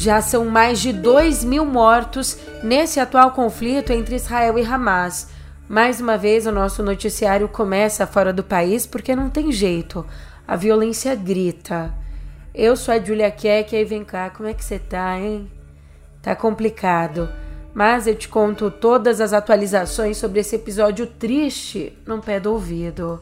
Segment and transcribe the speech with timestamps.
[0.00, 5.28] Já são mais de 2 mil mortos nesse atual conflito entre Israel e Hamas.
[5.68, 10.06] Mais uma vez, o nosso noticiário começa fora do país porque não tem jeito.
[10.48, 11.92] A violência grita.
[12.54, 15.50] Eu sou a Julia Keck e vem cá, como é que você tá, hein?
[16.22, 17.28] Tá complicado.
[17.74, 23.20] Mas eu te conto todas as atualizações sobre esse episódio triste no pé do ouvido.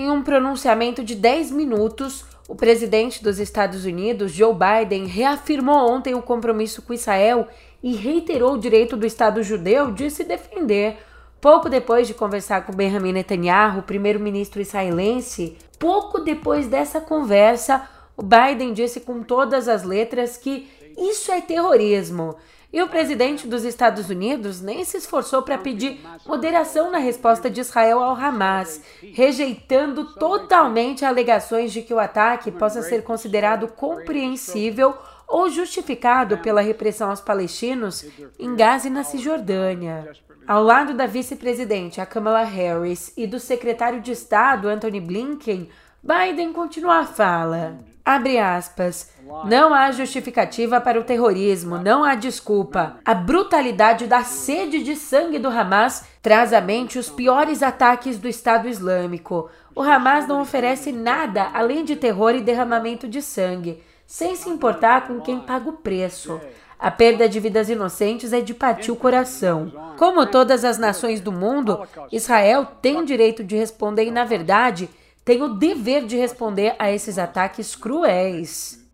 [0.00, 6.14] Em um pronunciamento de 10 minutos, o presidente dos Estados Unidos, Joe Biden, reafirmou ontem
[6.14, 7.46] o compromisso com Israel
[7.82, 10.96] e reiterou o direito do Estado judeu de se defender.
[11.38, 18.72] Pouco depois de conversar com Benjamin Netanyahu, primeiro-ministro israelense, pouco depois dessa conversa, o Biden
[18.72, 22.36] disse com todas as letras que isso é terrorismo
[22.72, 27.60] e o presidente dos Estados Unidos nem se esforçou para pedir moderação na resposta de
[27.60, 28.80] Israel ao Hamas,
[29.12, 34.94] rejeitando totalmente alegações de que o ataque possa ser considerado compreensível
[35.26, 38.04] ou justificado pela repressão aos palestinos
[38.38, 40.12] em Gaza e na Cisjordânia.
[40.46, 45.68] Ao lado da vice-presidente, Kamala Harris, e do secretário de Estado, Anthony Blinken,
[46.02, 47.76] Biden continua a fala.
[48.02, 49.12] Abre aspas.
[49.44, 52.96] Não há justificativa para o terrorismo, não há desculpa.
[53.04, 58.26] A brutalidade da sede de sangue do Hamas traz à mente os piores ataques do
[58.26, 59.50] Estado Islâmico.
[59.76, 65.06] O Hamas não oferece nada além de terror e derramamento de sangue, sem se importar
[65.06, 66.40] com quem paga o preço.
[66.78, 69.70] A perda de vidas inocentes é de partir o coração.
[69.98, 71.78] Como todas as nações do mundo,
[72.10, 74.88] Israel tem direito de responder e, na verdade,
[75.30, 78.84] tem o dever de responder a esses ataques cruéis.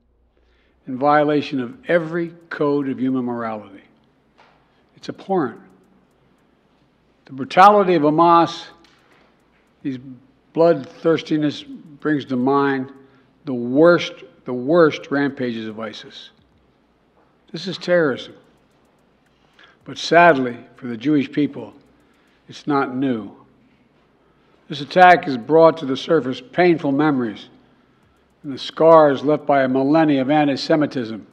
[0.86, 3.84] In violation of every code of human morality.
[4.94, 5.62] It's abhorrent.
[7.24, 8.66] The brutality of Hamas,
[9.82, 9.98] these
[10.52, 12.92] bloodthirstiness brings to mind
[13.46, 14.12] the worst,
[14.44, 16.32] the worst rampages of ISIS.
[17.50, 18.34] This is terrorism.
[19.84, 21.72] But sadly, for the Jewish people,
[22.46, 23.34] it's not new.
[24.68, 27.48] This attack has brought to the surface painful memories
[28.42, 31.26] and the scars left by a millennia of anti Semitism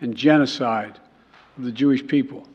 [0.00, 0.98] and genocide
[1.56, 2.46] of the Jewish people.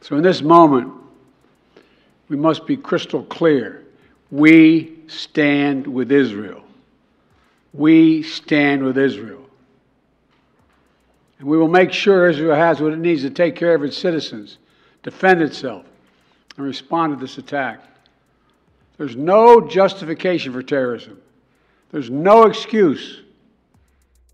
[0.00, 0.92] So, in this moment,
[2.28, 3.84] we must be crystal clear.
[4.30, 6.62] We stand with Israel.
[7.72, 9.44] We stand with Israel.
[11.38, 13.96] And we will make sure Israel has what it needs to take care of its
[13.96, 14.58] citizens,
[15.02, 15.84] defend itself,
[16.60, 17.80] and respond to this attack.
[18.98, 21.14] There's no justification for terrorism.
[21.90, 23.24] There's no excuse.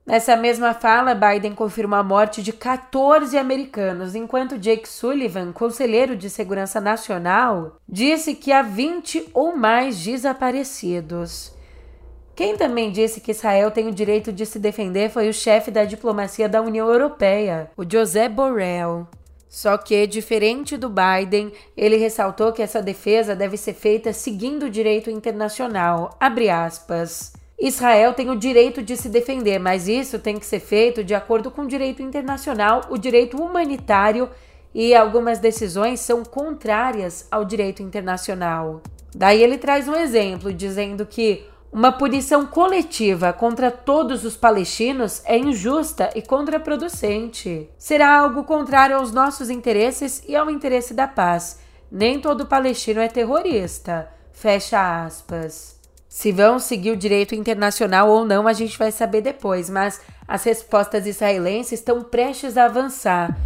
[0.05, 6.31] Nessa mesma fala, Biden confirmou a morte de 14 americanos, enquanto Jake Sullivan, conselheiro de
[6.31, 11.53] segurança nacional, disse que há 20 ou mais desaparecidos.
[12.37, 15.85] Quem também disse que Israel tem o direito de se defender foi o chefe da
[15.85, 19.09] diplomacia da União Europeia, o José Borrell.
[19.57, 24.71] Só que, diferente do Biden, ele ressaltou que essa defesa deve ser feita seguindo o
[24.71, 26.15] direito internacional.
[27.59, 31.51] Israel tem o direito de se defender, mas isso tem que ser feito de acordo
[31.51, 34.29] com o direito internacional, o direito humanitário
[34.75, 38.83] e algumas decisões são contrárias ao direito internacional.
[39.15, 41.47] Daí ele traz um exemplo dizendo que
[41.77, 47.69] uma punição coletiva contra todos os palestinos é injusta e contraproducente.
[47.77, 51.61] Será algo contrário aos nossos interesses e ao interesse da paz.
[51.93, 54.09] Nem todo palestino é terrorista.
[54.33, 55.79] Fecha aspas.
[56.09, 60.45] Se vão seguir o direito internacional ou não, a gente vai saber depois, mas as
[60.45, 63.37] respostas israelenses estão prestes a avançar.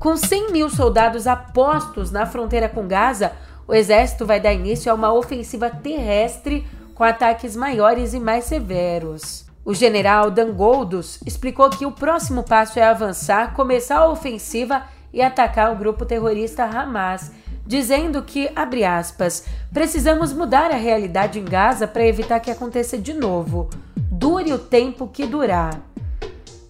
[0.00, 3.32] Com 100 mil soldados apostos na fronteira com Gaza,
[3.68, 9.44] o exército vai dar início a uma ofensiva terrestre com ataques maiores e mais severos.
[9.62, 15.20] O general Dan Goldos explicou que o próximo passo é avançar, começar a ofensiva e
[15.20, 17.30] atacar o grupo terrorista Hamas,
[17.66, 23.12] dizendo que, abre aspas, precisamos mudar a realidade em Gaza para evitar que aconteça de
[23.12, 23.68] novo.
[23.94, 25.78] Dure o tempo que durar.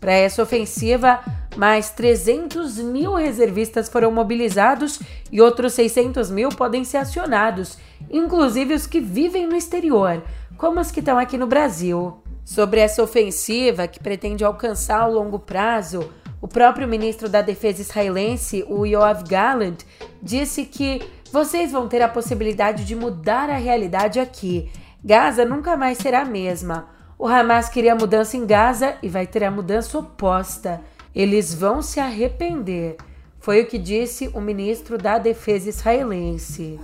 [0.00, 1.21] Para essa ofensiva,
[1.56, 5.00] mais 300 mil reservistas foram mobilizados
[5.31, 7.76] e outros 600 mil podem ser acionados,
[8.11, 10.23] inclusive os que vivem no exterior,
[10.56, 12.19] como os que estão aqui no Brasil.
[12.44, 16.11] Sobre essa ofensiva, que pretende alcançar ao longo prazo,
[16.41, 19.79] o próprio ministro da Defesa israelense, o Yoav Gallant,
[20.23, 24.70] disse que Vocês vão ter a possibilidade de mudar a realidade aqui.
[25.05, 26.88] Gaza nunca mais será a mesma.
[27.19, 30.81] O Hamas queria mudança em Gaza e vai ter a mudança oposta.
[31.15, 32.97] Eles vão se arrepender.
[33.39, 36.79] Foi o que disse o ministro da Defesa israelense.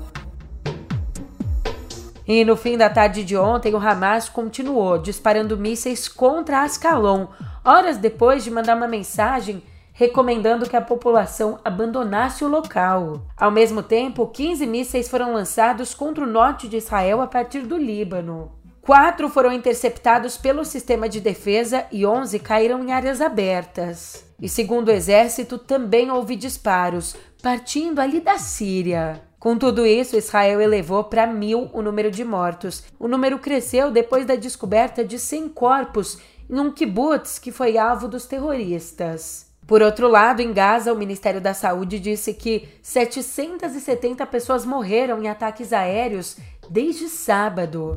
[2.27, 7.27] E no fim da tarde de ontem, o Hamas continuou disparando mísseis contra Ascalon,
[7.65, 9.63] horas depois de mandar uma mensagem
[9.93, 13.23] recomendando que a população abandonasse o local.
[13.35, 17.79] Ao mesmo tempo, 15 mísseis foram lançados contra o norte de Israel a partir do
[17.79, 18.53] Líbano.
[18.87, 24.25] Quatro foram interceptados pelo sistema de defesa e 11 caíram em áreas abertas.
[24.41, 29.21] E segundo o exército, também houve disparos, partindo ali da Síria.
[29.41, 32.85] Com tudo isso, Israel elevou para mil o número de mortos.
[32.97, 38.07] O número cresceu depois da descoberta de 100 corpos em um kibbutz que foi alvo
[38.07, 39.47] dos terroristas.
[39.67, 45.29] Por outro lado, em Gaza, o Ministério da Saúde disse que 770 pessoas morreram em
[45.29, 46.37] ataques aéreos
[46.71, 47.97] desde sábado.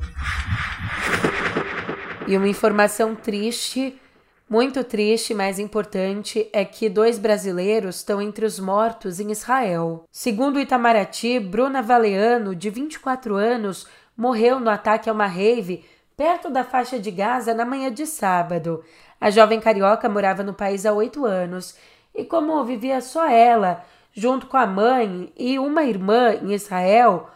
[2.28, 4.00] E uma informação triste,
[4.50, 10.04] muito triste, mas importante, é que dois brasileiros estão entre os mortos em Israel.
[10.12, 15.86] Segundo o Itamaraty, Bruna Valeano, de 24 anos, morreu no ataque a uma rave
[16.18, 18.84] perto da faixa de Gaza na manhã de sábado.
[19.22, 21.76] A jovem carioca morava no país há oito anos
[22.14, 27.30] e, como vivia só ela, junto com a mãe e uma irmã em Israel,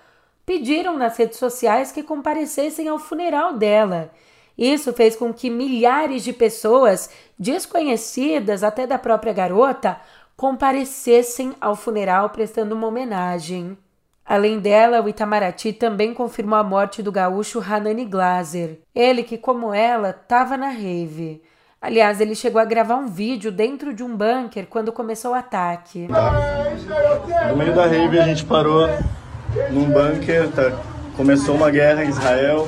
[0.46, 4.12] pediram nas redes sociais que comparecessem ao funeral dela.
[4.58, 7.10] Isso fez com que milhares de pessoas,
[7.40, 9.98] desconhecidas até da própria garota,
[10.36, 13.78] comparecessem ao funeral prestando uma homenagem.
[14.26, 18.80] Além dela, o Itamaraty também confirmou a morte do gaúcho Hanani Glaser.
[18.96, 21.42] Ele que, como ela, estava na rave.
[21.82, 26.08] Aliás, ele chegou a gravar um vídeo dentro de um bunker quando começou o ataque.
[27.50, 28.88] No meio da rave a gente parou
[29.72, 30.72] num bunker, tá,
[31.16, 32.68] começou uma guerra em Israel.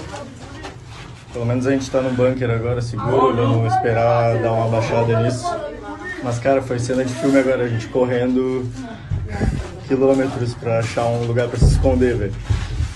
[1.33, 5.45] Pelo menos a gente tá num bunker agora, seguro, vamos esperar dar uma baixada nisso.
[6.23, 8.69] Mas, cara, foi cena de filme agora, a gente correndo
[9.87, 12.35] quilômetros para achar um lugar para se esconder, velho.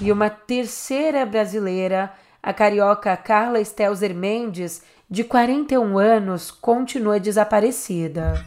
[0.01, 8.45] E uma terceira brasileira, a carioca Carla Stelzer Mendes, de 41 anos, continua desaparecida.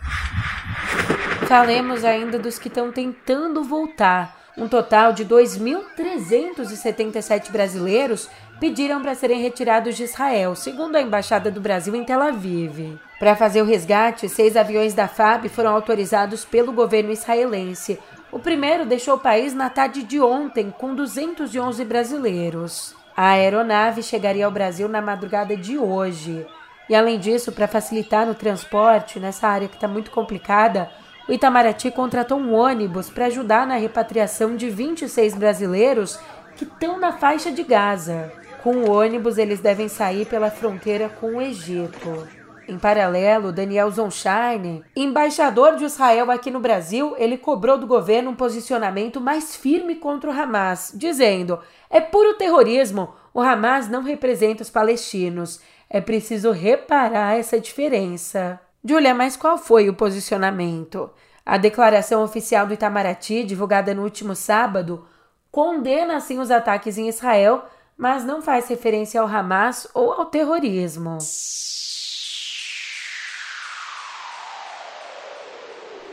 [1.46, 9.40] Falemos ainda dos que estão tentando voltar um total de 2.377 brasileiros pediram para serem
[9.40, 13.00] retirados de Israel, segundo a Embaixada do Brasil em Tel Aviv.
[13.18, 17.98] Para fazer o resgate, seis aviões da FAB foram autorizados pelo governo israelense.
[18.30, 22.94] O primeiro deixou o país na tarde de ontem, com 211 brasileiros.
[23.16, 26.46] A aeronave chegaria ao Brasil na madrugada de hoje.
[26.88, 30.90] E além disso, para facilitar o transporte nessa área que está muito complicada,
[31.28, 36.18] o Itamaraty contratou um ônibus para ajudar na repatriação de 26 brasileiros
[36.56, 38.32] que estão na faixa de Gaza.
[38.62, 42.28] Com o ônibus, eles devem sair pela fronteira com o Egito.
[42.68, 48.36] Em paralelo, Daniel Zonshine, embaixador de Israel aqui no Brasil, ele cobrou do governo um
[48.36, 51.58] posicionamento mais firme contra o Hamas, dizendo:
[51.90, 55.60] é puro terrorismo, o Hamas não representa os palestinos.
[55.90, 58.60] É preciso reparar essa diferença.
[58.84, 61.08] Julia, mas qual foi o posicionamento?
[61.46, 65.06] A declaração oficial do Itamaraty, divulgada no último sábado,
[65.52, 67.64] condena sim os ataques em Israel,
[67.96, 71.18] mas não faz referência ao Hamas ou ao terrorismo.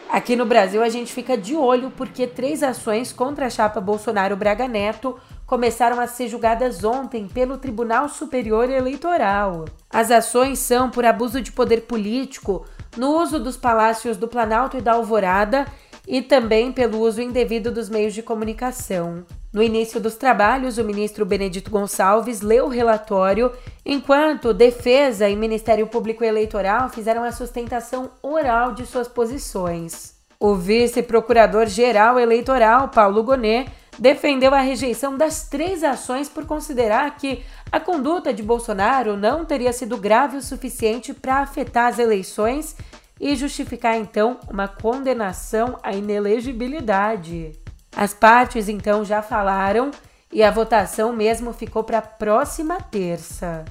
[0.07, 4.35] Aqui no Brasil a gente fica de olho porque três ações contra a chapa Bolsonaro
[4.35, 9.65] Braga Neto começaram a ser julgadas ontem pelo Tribunal Superior Eleitoral.
[9.89, 14.81] As ações são por abuso de poder político no uso dos palácios do Planalto e
[14.81, 15.65] da Alvorada
[16.07, 19.25] e também pelo uso indevido dos meios de comunicação.
[19.51, 23.51] No início dos trabalhos, o ministro Benedito Gonçalves leu o relatório,
[23.83, 30.13] enquanto Defesa e Ministério Público Eleitoral fizeram a sustentação oral de suas posições.
[30.39, 33.67] O vice-procurador-geral eleitoral, Paulo Gonet,
[33.99, 39.73] defendeu a rejeição das três ações por considerar que a conduta de Bolsonaro não teria
[39.73, 42.75] sido grave o suficiente para afetar as eleições
[43.19, 47.51] e justificar então uma condenação à inelegibilidade.
[47.95, 49.91] As partes então já falaram
[50.31, 53.65] e a votação mesmo ficou para a próxima terça.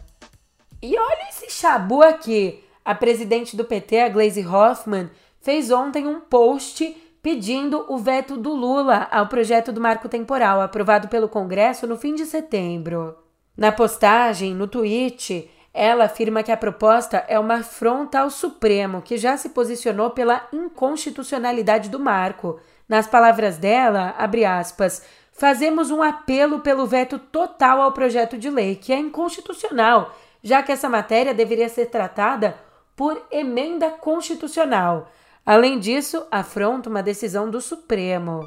[0.82, 2.62] E olha esse chabu aqui.
[2.84, 8.54] A presidente do PT, a Glaze Hoffman, fez ontem um post pedindo o veto do
[8.54, 13.16] Lula ao projeto do marco temporal aprovado pelo Congresso no fim de setembro.
[13.56, 19.16] Na postagem, no tweet, ela afirma que a proposta é uma afronta ao Supremo, que
[19.16, 26.60] já se posicionou pela inconstitucionalidade do marco, Nas palavras dela, abre aspas, fazemos um apelo
[26.60, 31.68] pelo veto total ao projeto de lei, que é inconstitucional, já que essa matéria deveria
[31.68, 32.56] ser tratada
[32.96, 35.08] por emenda constitucional.
[35.48, 38.44] Além disso, afronta uma decisão do Supremo.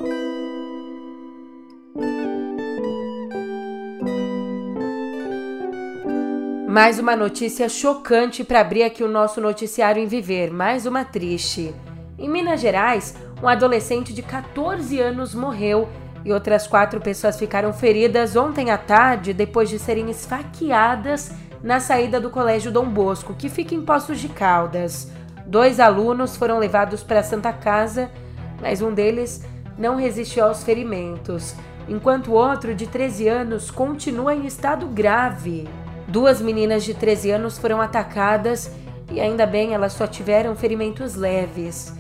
[6.67, 11.74] Mais uma notícia chocante para abrir aqui o nosso noticiário em Viver, mais uma triste.
[12.20, 15.89] Em Minas Gerais, um adolescente de 14 anos morreu
[16.24, 21.31] e outras quatro pessoas ficaram feridas ontem à tarde depois de serem esfaqueadas
[21.63, 25.12] na saída do Colégio Dom Bosco, que fica em Poços de Caldas.
[25.51, 28.10] Dois alunos foram levados para a Santa Casa,
[28.62, 29.46] mas um deles
[29.77, 31.53] não resistiu aos ferimentos,
[31.89, 35.67] enquanto o outro, de 13 anos, continua em estado grave.
[36.08, 38.72] Duas meninas de 13 anos foram atacadas
[39.12, 41.93] e ainda bem elas só tiveram ferimentos leves.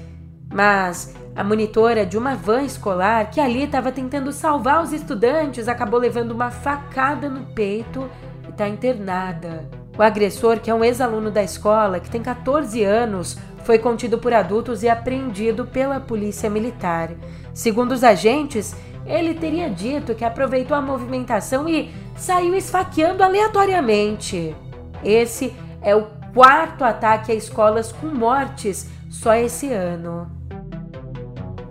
[0.49, 5.99] Mas a monitora de uma van escolar que ali estava tentando salvar os estudantes acabou
[5.99, 8.09] levando uma facada no peito
[8.47, 9.80] e está internada.
[10.01, 14.33] O agressor, que é um ex-aluno da escola, que tem 14 anos, foi contido por
[14.33, 17.11] adultos e apreendido pela polícia militar.
[17.53, 24.55] Segundo os agentes, ele teria dito que aproveitou a movimentação e saiu esfaqueando aleatoriamente.
[25.03, 30.31] Esse é o quarto ataque a escolas com mortes só esse ano.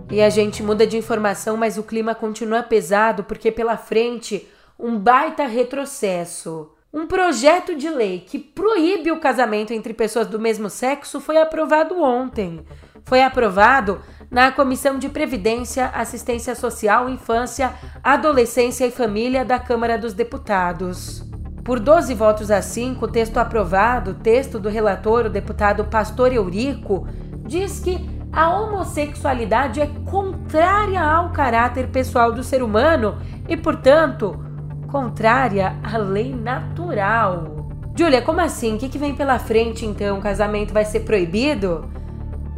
[0.09, 4.47] E a gente muda de informação, mas o clima continua pesado porque pela frente
[4.79, 6.71] um baita retrocesso.
[6.93, 12.01] Um projeto de lei que proíbe o casamento entre pessoas do mesmo sexo foi aprovado
[12.01, 12.65] ontem.
[13.05, 17.71] Foi aprovado na Comissão de Previdência, Assistência Social, Infância,
[18.03, 21.23] Adolescência e Família da Câmara dos Deputados.
[21.63, 27.07] Por 12 votos a 5, o texto aprovado, texto do relator, o deputado Pastor Eurico,
[27.45, 33.17] diz que a homossexualidade é contrária ao caráter pessoal do ser humano
[33.47, 34.50] e, portanto,
[34.91, 37.65] contrária à lei natural.
[37.97, 38.75] Júlia, como assim?
[38.75, 40.19] O que, que vem pela frente então?
[40.19, 41.89] O casamento vai ser proibido?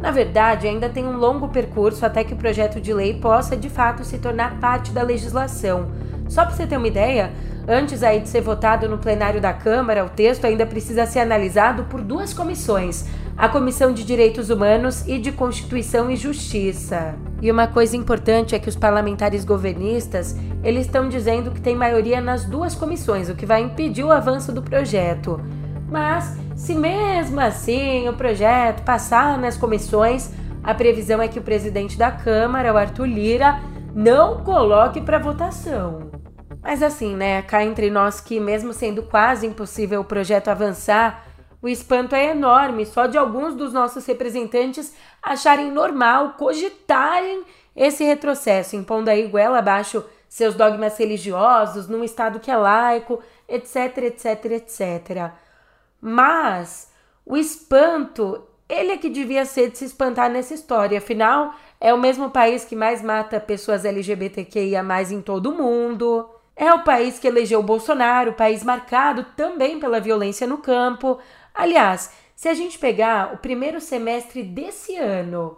[0.00, 3.70] Na verdade, ainda tem um longo percurso até que o projeto de lei possa de
[3.70, 5.92] fato se tornar parte da legislação.
[6.28, 7.32] Só para você ter uma ideia,
[7.68, 11.84] antes aí de ser votado no plenário da Câmara, o texto ainda precisa ser analisado
[11.84, 17.16] por duas comissões: a Comissão de Direitos Humanos e de Constituição e Justiça.
[17.42, 22.20] E uma coisa importante é que os parlamentares governistas, eles estão dizendo que tem maioria
[22.20, 25.40] nas duas comissões, o que vai impedir o avanço do projeto.
[25.90, 30.30] Mas se mesmo assim o projeto passar nas comissões,
[30.62, 33.60] a previsão é que o presidente da Câmara, o Arthur Lira,
[33.94, 36.10] não coloque para votação.
[36.62, 41.33] Mas assim, né, cá entre nós que mesmo sendo quase impossível o projeto avançar,
[41.64, 47.42] o espanto é enorme só de alguns dos nossos representantes acharem normal, cogitarem
[47.74, 53.18] esse retrocesso, impondo aí goela abaixo seus dogmas religiosos num estado que é laico,
[53.48, 55.30] etc, etc, etc.
[56.02, 56.92] Mas
[57.24, 60.98] o espanto, ele é que devia ser de se espantar nessa história.
[60.98, 66.28] Afinal, é o mesmo país que mais mata pessoas LGBTQIA em todo o mundo.
[66.54, 71.18] É o país que elegeu Bolsonaro, país marcado também pela violência no campo.
[71.54, 75.56] Aliás, se a gente pegar o primeiro semestre desse ano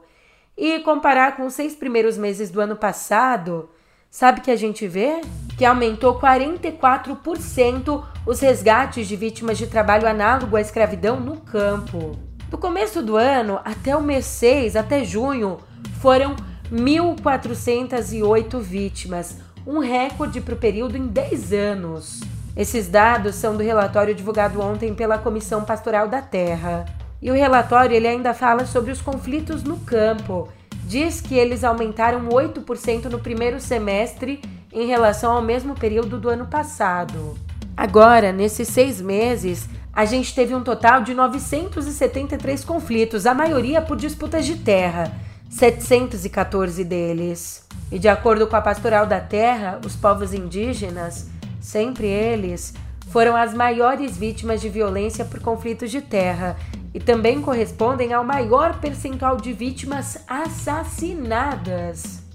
[0.55, 3.71] e comparar com os seis primeiros meses do ano passado,
[4.11, 5.23] sabe que a gente vê?
[5.57, 12.19] Que aumentou 44% os resgates de vítimas de trabalho análogo à escravidão no campo.
[12.51, 15.57] Do começo do ano até o mês 6, até junho,
[16.03, 16.37] foram
[16.71, 22.21] 1.408 vítimas, um recorde para o período em 10 anos.
[22.57, 26.87] Esses dados são do relatório divulgado ontem pela Comissão Pastoral da Terra.
[27.21, 30.49] E o relatório ele ainda fala sobre os conflitos no campo
[30.87, 34.41] diz que eles aumentaram 8% no primeiro semestre
[34.73, 37.37] em relação ao mesmo período do ano passado.
[37.77, 43.97] Agora, nesses seis meses, a gente teve um total de 973 conflitos, a maioria por
[43.97, 45.13] disputas de terra,
[45.51, 47.67] 714 deles.
[47.91, 51.29] E de acordo com a Pastoral da Terra, os povos indígenas,
[51.67, 52.73] sempre eles,
[53.09, 56.57] foram as maiores vítimas de violência por conflitos de terra
[56.95, 62.26] e também correspondem ao maior percentual de vítimas assassinadas.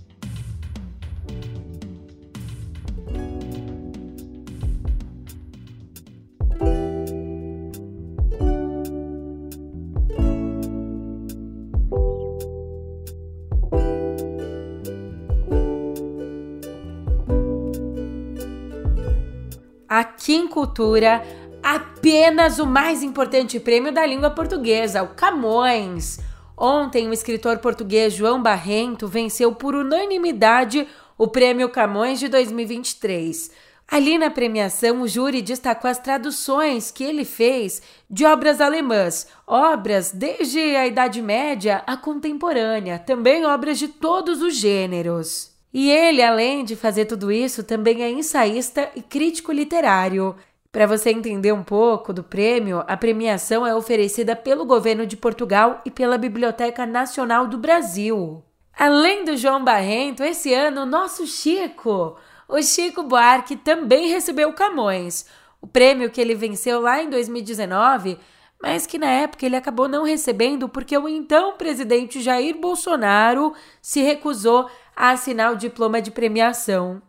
[19.92, 21.22] Aqui em Cultura,
[21.62, 26.18] apenas o mais importante prêmio da língua portuguesa, o Camões.
[26.58, 33.52] Ontem, o escritor português João Barrento venceu por unanimidade o Prêmio Camões de 2023.
[33.86, 40.10] Ali na premiação, o júri destacou as traduções que ele fez de obras alemãs, obras
[40.10, 45.51] desde a Idade Média à contemporânea, também obras de todos os gêneros.
[45.74, 50.36] E ele, além de fazer tudo isso, também é ensaísta e crítico literário.
[50.72, 55.82] Para você entender um pouco do prêmio, a premiação é oferecida pelo governo de Portugal
[55.86, 58.44] e pela Biblioteca Nacional do Brasil.
[58.78, 65.26] Além do João Barrento, esse ano, o nosso Chico, o Chico Buarque, também recebeu Camões,
[65.62, 68.18] o prêmio que ele venceu lá em 2019,
[68.62, 74.02] mas que na época ele acabou não recebendo porque o então presidente Jair Bolsonaro se
[74.02, 77.02] recusou a assinar o diploma de premiação.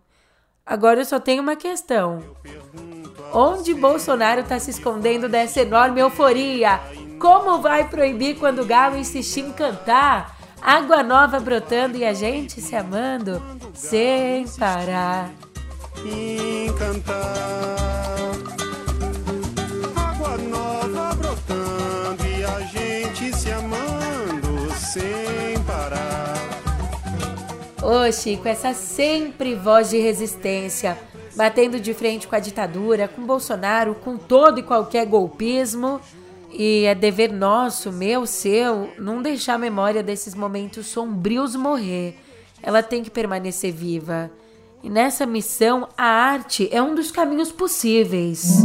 [0.64, 2.22] Agora eu só tenho uma questão.
[3.32, 6.80] Onde Bolsonaro está se escondendo dessa enorme euforia?
[7.18, 10.36] Como vai proibir quando o galo insistir em cantar?
[10.60, 13.42] Água nova brotando e a gente se amando
[13.74, 15.30] sem parar.
[16.04, 17.82] Encantar.
[27.82, 30.96] Ô Chico, essa sempre voz de resistência
[31.34, 36.00] batendo de frente com a ditadura, com Bolsonaro, com todo e qualquer golpismo.
[36.50, 42.18] E é dever nosso, meu, seu, não deixar a memória desses momentos sombrios morrer.
[42.62, 44.30] Ela tem que permanecer viva.
[44.82, 48.64] E nessa missão, a arte é um dos caminhos possíveis.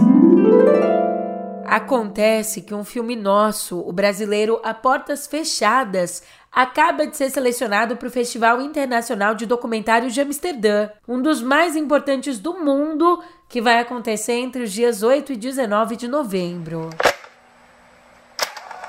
[1.66, 8.08] Acontece que um filme nosso, o brasileiro A Portas Fechadas, acaba de ser selecionado para
[8.08, 13.80] o Festival Internacional de Documentários de Amsterdã, um dos mais importantes do mundo, que vai
[13.80, 16.89] acontecer entre os dias 8 e 19 de novembro.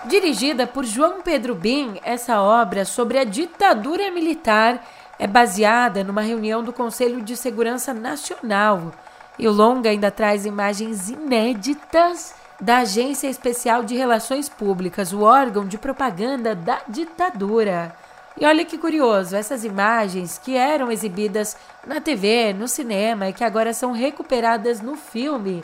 [0.06, 4.86] Dirigida por João Pedro Bin, essa obra sobre a ditadura militar
[5.18, 8.92] é baseada numa reunião do Conselho de Segurança Nacional.
[9.38, 15.66] E o longa ainda traz imagens inéditas da Agência Especial de Relações Públicas, o órgão
[15.66, 17.94] de propaganda da ditadura.
[18.40, 23.44] E olha que curioso, essas imagens que eram exibidas na TV, no cinema e que
[23.44, 25.62] agora são recuperadas no filme,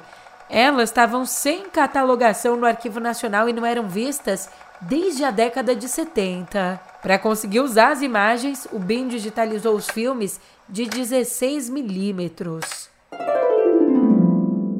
[0.49, 4.49] elas estavam sem catalogação no Arquivo Nacional e não eram vistas
[4.81, 6.81] desde a década de 70.
[7.03, 12.94] Para conseguir usar as imagens, o BIM digitalizou os filmes de 16 milímetros.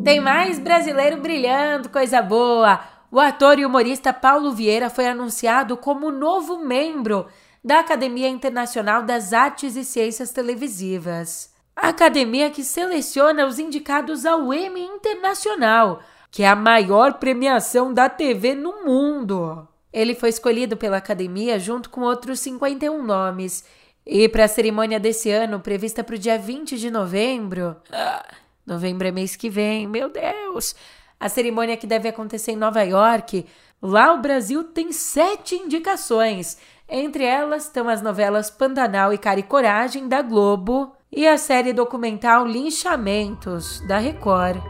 [0.05, 2.79] Tem mais brasileiro brilhando, coisa boa!
[3.11, 7.27] O ator e humorista Paulo Vieira foi anunciado como novo membro
[7.65, 11.55] da Academia Internacional das Artes e Ciências Televisivas.
[11.75, 18.07] A academia que seleciona os indicados ao Emmy Internacional, que é a maior premiação da
[18.07, 19.67] TV no mundo.
[19.91, 23.65] Ele foi escolhido pela academia junto com outros 51 nomes.
[24.05, 28.23] E para a cerimônia desse ano, prevista para o dia 20 de novembro, ah,
[28.67, 30.75] Novembro é mês que vem, meu Deus!
[31.21, 33.47] A cerimônia que deve acontecer em Nova York.
[33.81, 36.57] Lá o Brasil tem sete indicações.
[36.89, 41.73] Entre elas estão as novelas Pantanal e Cara e Coragem, da Globo, e a série
[41.75, 44.63] documental Linchamentos, da Record.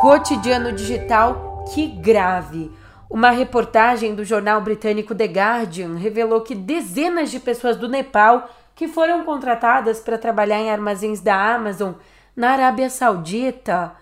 [0.00, 2.70] Cotidiano digital, que grave!
[3.10, 8.48] Uma reportagem do jornal britânico The Guardian revelou que dezenas de pessoas do Nepal
[8.80, 11.92] que foram contratadas para trabalhar em armazéns da Amazon
[12.34, 13.92] na Arábia Saudita.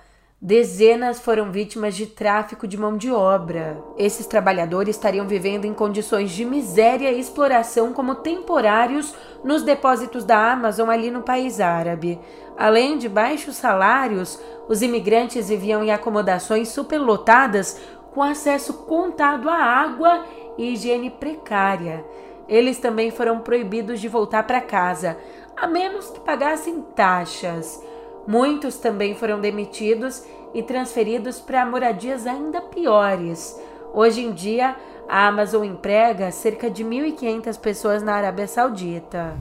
[0.41, 3.83] Dezenas foram vítimas de tráfico de mão de obra.
[3.97, 9.13] Esses trabalhadores estariam vivendo em condições de miséria e exploração como temporários
[9.43, 12.21] nos depósitos da Amazon ali no país árabe.
[12.57, 17.81] Além de baixos salários, os imigrantes viviam em acomodações superlotadas
[18.15, 20.25] com acesso contado à água
[20.57, 22.05] e higiene precária.
[22.49, 25.19] Eles também foram proibidos de voltar para casa,
[25.57, 27.83] a menos que pagassem taxas.
[28.27, 30.23] Muitos também foram demitidos
[30.55, 33.59] e transferidos para moradias ainda piores.
[33.93, 34.77] Hoje em dia,
[35.09, 39.35] a Amazon emprega cerca de 1.500 pessoas na Arábia Saudita.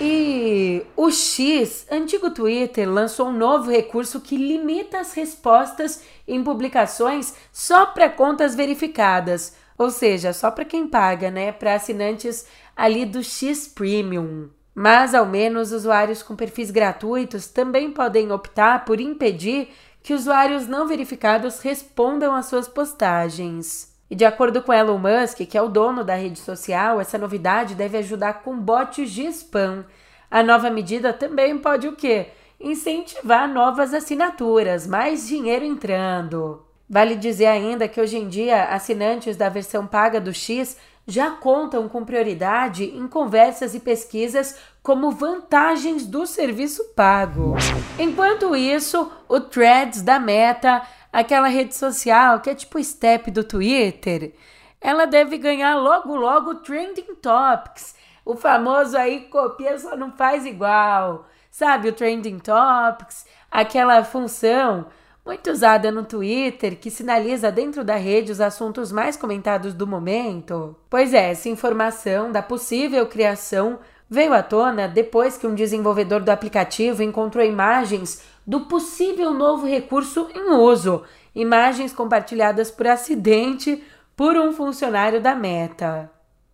[0.00, 7.34] E o X, antigo Twitter, lançou um novo recurso que limita as respostas em publicações
[7.52, 9.54] só para contas verificadas.
[9.76, 11.52] Ou seja, só para quem paga, né?
[11.52, 14.48] Para assinantes ali do X Premium.
[14.74, 19.68] Mas ao menos usuários com perfis gratuitos também podem optar por impedir
[20.02, 23.94] que usuários não verificados respondam às suas postagens.
[24.10, 27.74] E de acordo com Elon Musk, que é o dono da rede social, essa novidade
[27.74, 29.84] deve ajudar com bots de spam.
[30.30, 32.28] A nova medida também pode o quê?
[32.60, 36.63] Incentivar novas assinaturas, mais dinheiro entrando.
[36.88, 41.88] Vale dizer ainda que hoje em dia assinantes da versão paga do X já contam
[41.88, 47.56] com prioridade em conversas e pesquisas como vantagens do serviço pago.
[47.98, 53.44] Enquanto isso, o Threads da Meta, aquela rede social que é tipo o step do
[53.44, 54.34] Twitter,
[54.80, 57.94] ela deve ganhar logo logo Trending Topics.
[58.24, 61.26] O famoso aí copia só não faz igual.
[61.50, 63.24] Sabe o Trending Topics?
[63.50, 64.86] Aquela função
[65.24, 70.76] muito usada no Twitter, que sinaliza dentro da rede os assuntos mais comentados do momento.
[70.90, 76.28] Pois é, essa informação da possível criação veio à tona depois que um desenvolvedor do
[76.28, 81.02] aplicativo encontrou imagens do possível novo recurso em uso,
[81.34, 83.82] imagens compartilhadas por acidente
[84.14, 86.10] por um funcionário da Meta.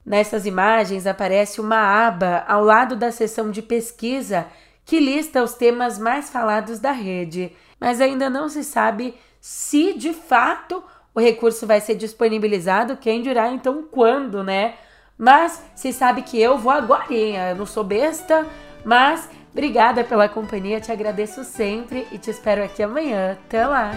[0.06, 4.46] Nessas imagens aparece uma aba ao lado da seção de pesquisa
[4.84, 10.12] que lista os temas mais falados da rede mas ainda não se sabe se de
[10.12, 14.74] fato o recurso vai ser disponibilizado, quem dirá então quando, né?
[15.18, 18.46] Mas se sabe que eu vou agora, eu não sou besta,
[18.84, 23.32] mas obrigada pela companhia, te agradeço sempre e te espero aqui amanhã.
[23.32, 23.90] Até lá!